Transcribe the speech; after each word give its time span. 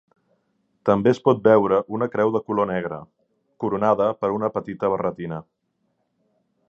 També 0.89 1.11
es 1.11 1.19
pot 1.27 1.43
veure 1.47 1.81
una 1.97 2.07
creu 2.15 2.33
de 2.37 2.41
color 2.47 2.69
negre, 2.71 2.99
coronada 3.65 4.09
per 4.23 4.33
una 4.39 4.51
petita 4.57 4.91
barretina. 4.95 5.43